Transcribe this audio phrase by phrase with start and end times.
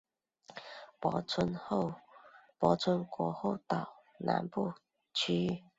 [0.99, 3.87] 泊村国后岛
[4.19, 4.73] 南部
[5.13, 5.63] 区域。